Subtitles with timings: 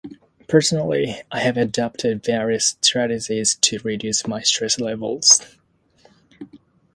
[0.47, 5.41] Personally, I have adopted various strategies to reduce my stress levels.